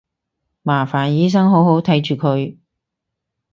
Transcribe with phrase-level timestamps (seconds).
[0.63, 2.57] 麻煩醫生好好睇住佢